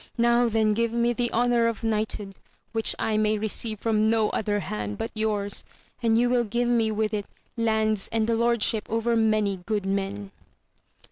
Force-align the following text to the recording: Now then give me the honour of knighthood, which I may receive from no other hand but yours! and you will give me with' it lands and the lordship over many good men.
Now 0.17 0.49
then 0.49 0.73
give 0.73 0.91
me 0.93 1.13
the 1.13 1.31
honour 1.31 1.67
of 1.67 1.83
knighthood, 1.83 2.33
which 2.71 2.95
I 2.97 3.17
may 3.17 3.37
receive 3.37 3.79
from 3.79 4.07
no 4.07 4.31
other 4.31 4.61
hand 4.61 4.97
but 4.97 5.11
yours! 5.13 5.63
and 6.01 6.17
you 6.17 6.27
will 6.27 6.43
give 6.43 6.67
me 6.67 6.89
with' 6.89 7.13
it 7.13 7.27
lands 7.55 8.09
and 8.11 8.25
the 8.25 8.33
lordship 8.33 8.87
over 8.89 9.15
many 9.15 9.57
good 9.57 9.85
men. 9.85 10.31